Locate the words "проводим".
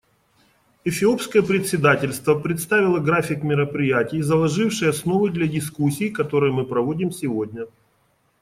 6.65-7.11